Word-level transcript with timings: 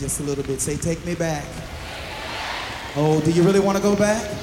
just 0.00 0.20
a 0.20 0.22
little 0.22 0.42
bit. 0.42 0.60
Say, 0.60 0.76
take 0.76 1.04
me 1.04 1.14
back. 1.14 1.44
Oh, 2.96 3.20
do 3.22 3.30
you 3.30 3.42
really 3.42 3.60
want 3.60 3.76
to 3.76 3.82
go 3.82 3.94
back? 3.94 4.39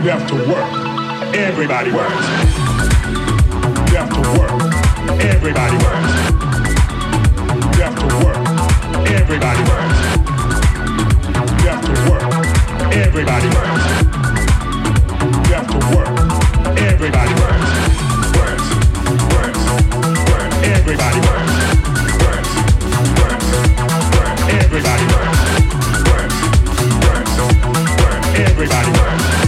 Everybody 0.00 1.90
works. 1.90 2.24
You 3.90 3.96
have 3.98 4.10
to 4.14 4.20
work. 4.38 4.62
Everybody 5.20 5.76
works. 5.76 6.14
You 7.74 7.82
have 7.82 7.98
to 7.98 8.06
work. 8.22 8.46
Everybody 9.10 9.62
works. 9.66 10.04
You 11.58 11.66
have 11.66 11.82
to 11.84 11.92
work. 12.08 12.30
Everybody 12.94 13.48
works. 13.58 13.88
You 15.48 15.54
have 15.54 15.66
to 15.66 15.78
work. 15.96 16.14
Everybody 16.78 17.34
works. 17.34 17.66
Works. 18.38 18.66
Works. 19.34 19.62
Works. 20.30 20.54
Everybody 20.78 21.20
works. 21.26 21.58
Works. 22.22 22.62
Works. 23.18 23.46
Works. 24.14 24.42
Everybody 24.62 25.04
works. 25.10 25.42
Works. 26.06 26.36
Works. 27.02 27.34
Works. 27.98 28.26
Everybody 28.38 28.90
works. 28.92 29.47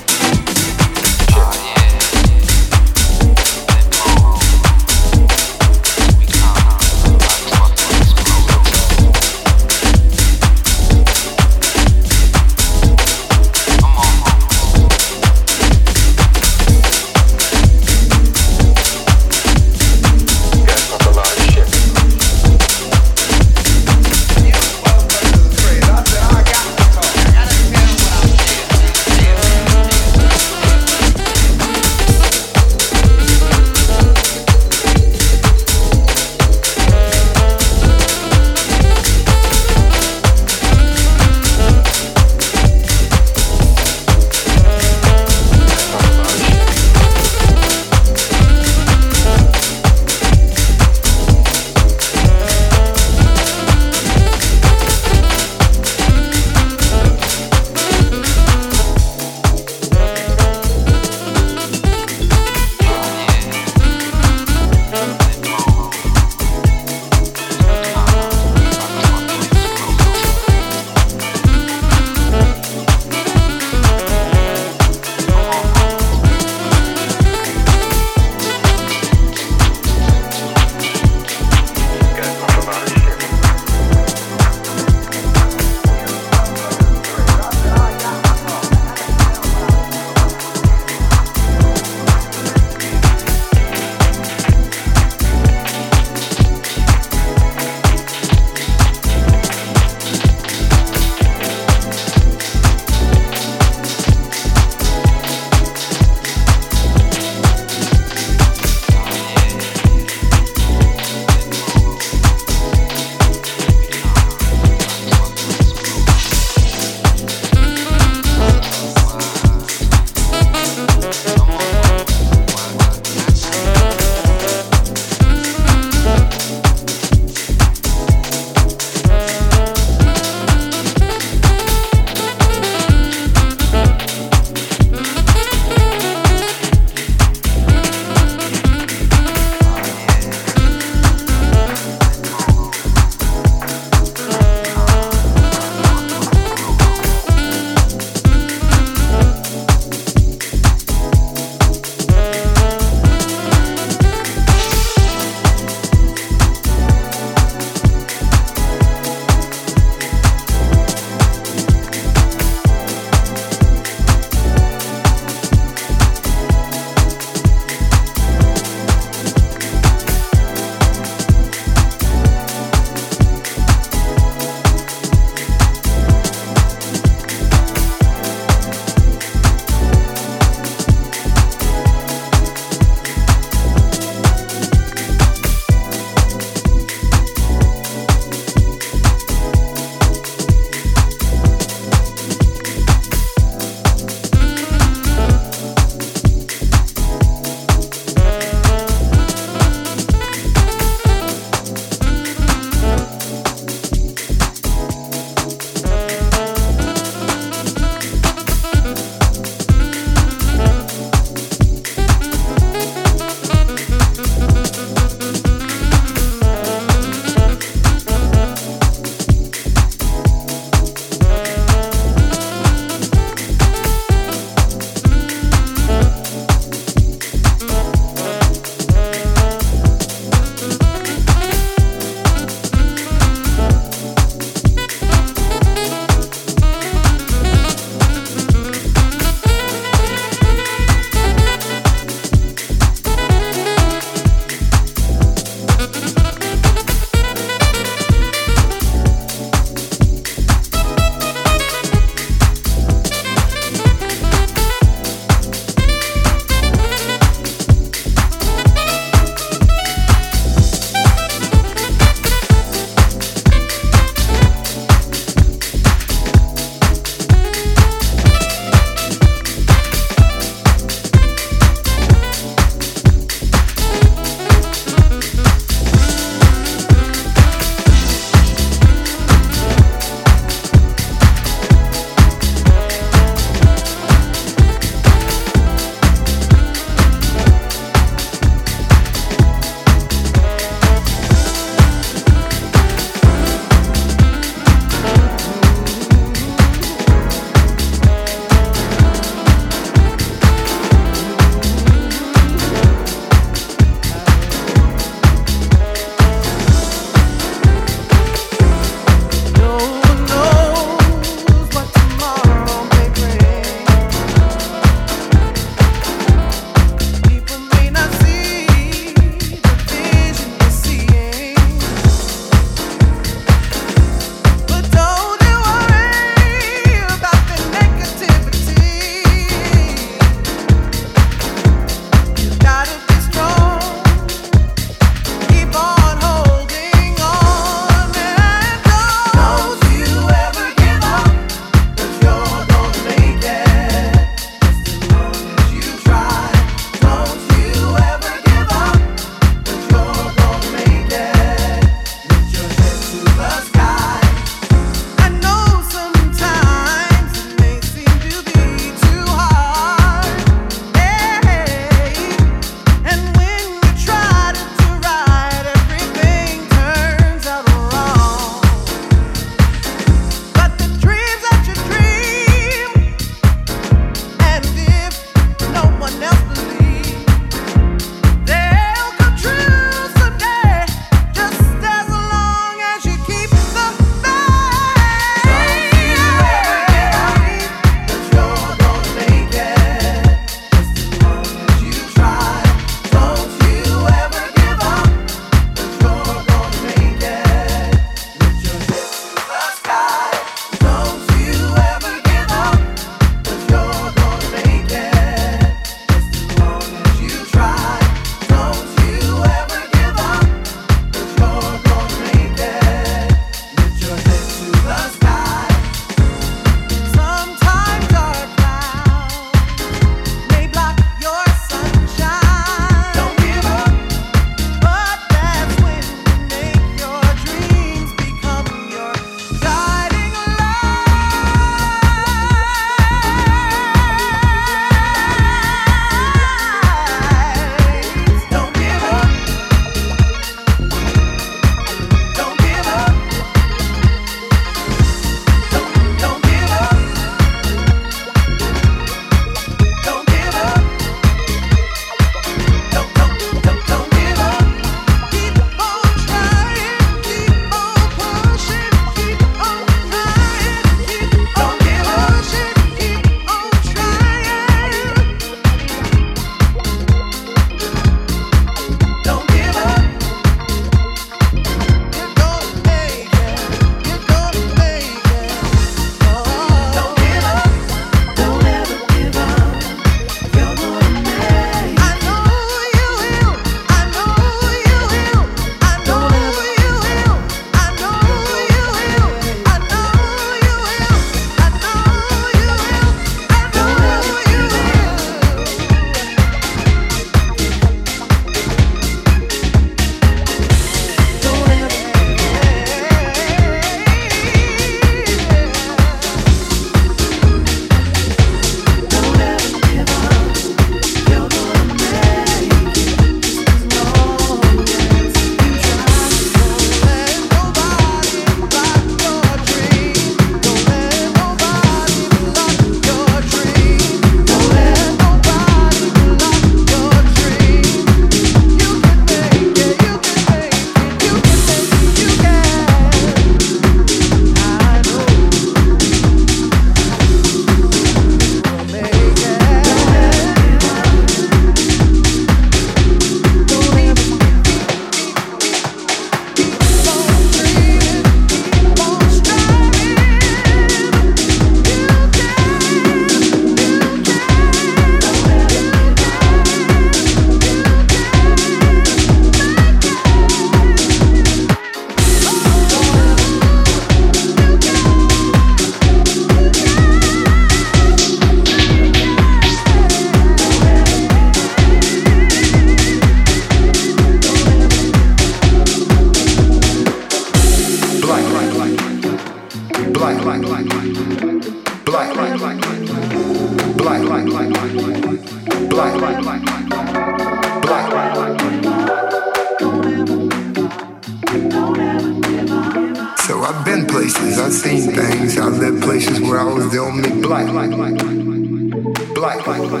So 599.94 600.00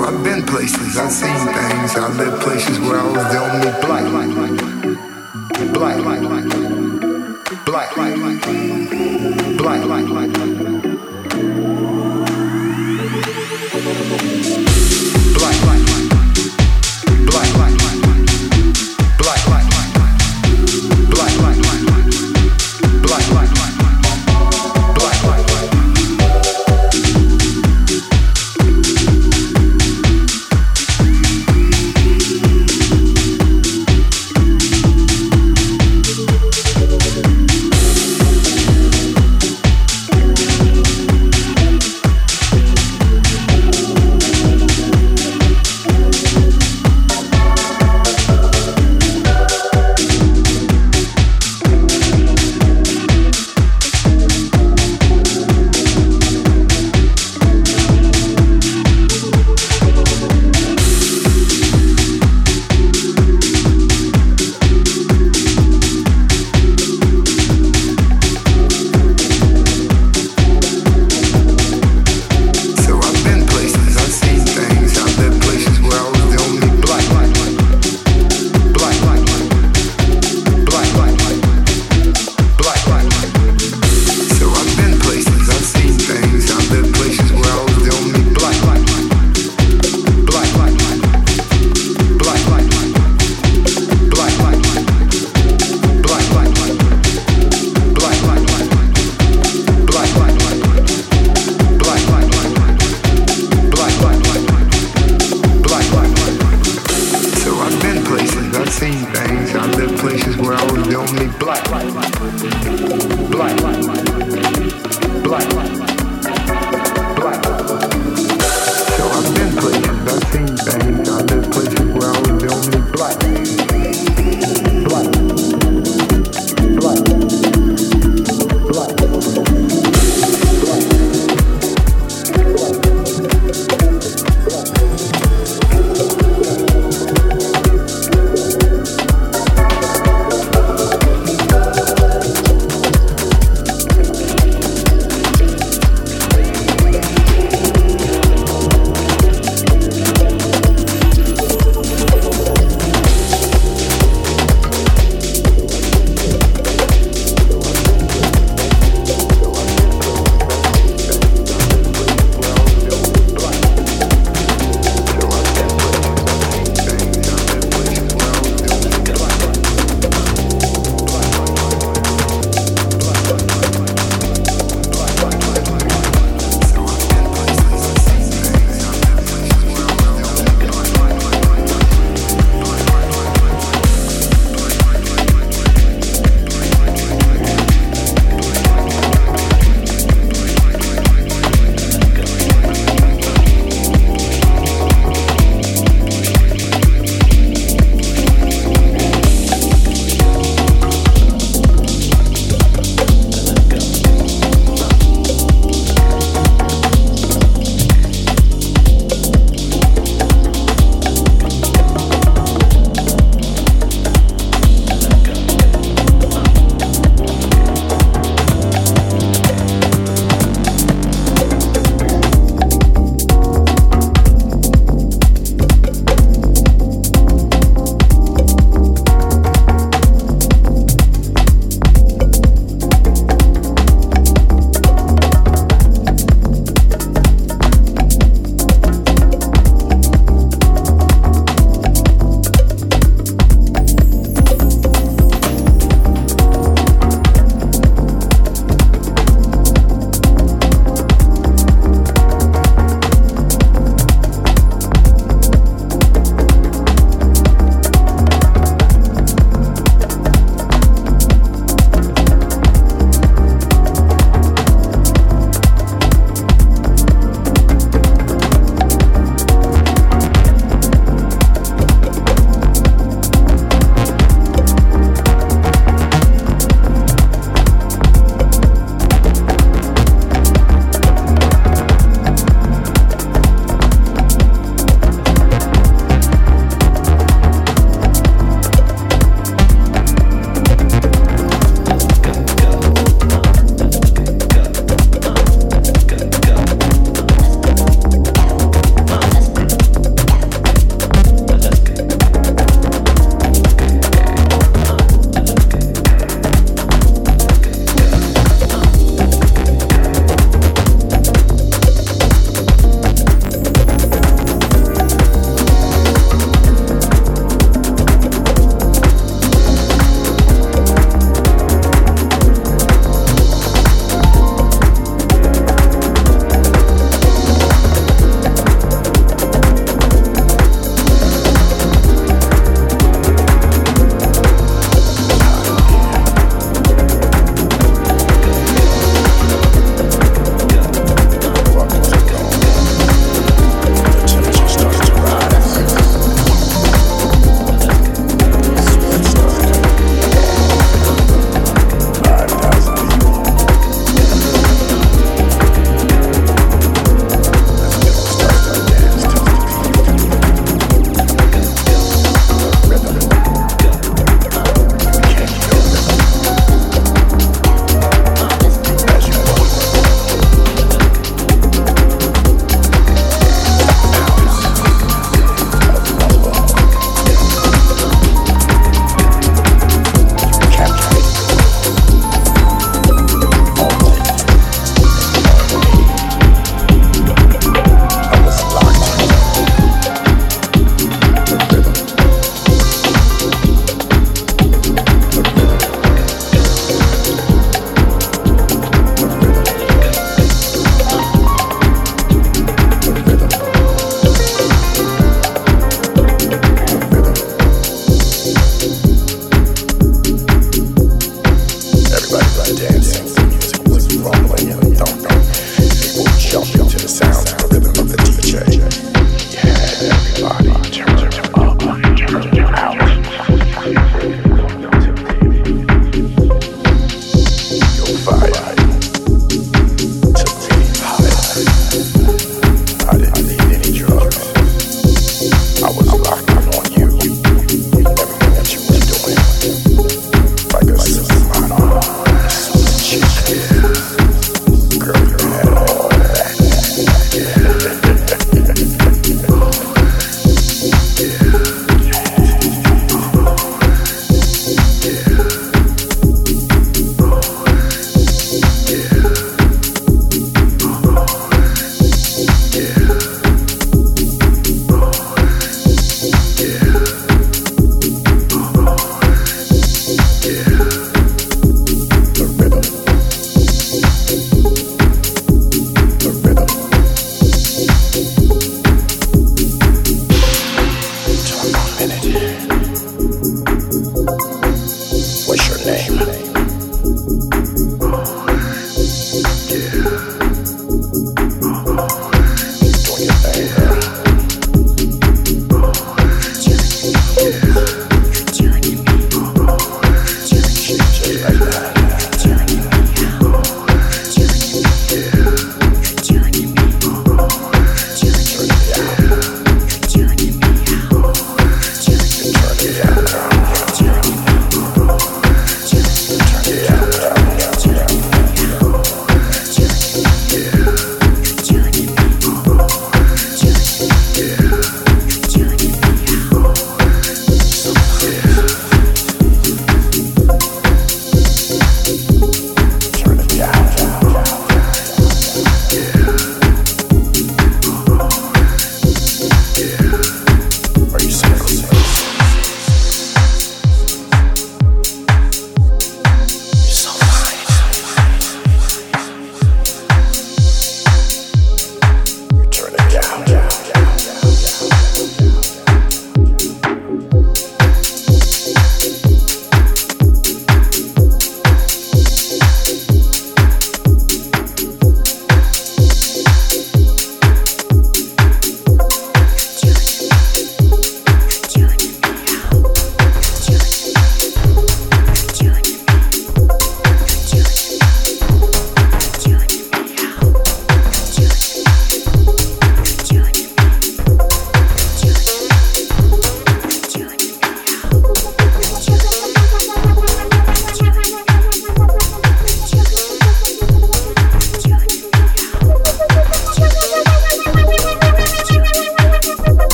I've 0.00 0.24
been 0.24 0.42
places, 0.46 0.96
I've 0.96 1.12
seen 1.12 1.36
things, 1.36 1.96
I've 1.96 2.16
lived 2.16 2.40
places 2.42 2.80
where 2.80 2.98
I 2.98 3.04
was 3.04 3.32
the 3.32 3.40
only 3.40 3.86
black. 3.86 4.25